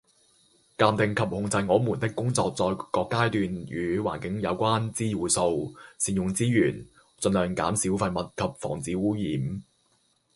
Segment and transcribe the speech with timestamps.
[0.79, 6.83] 鑑定及控制我們的工作在各階段與環境有關之要素，善用資源，
[7.19, 9.61] 盡量減少廢物及防止污染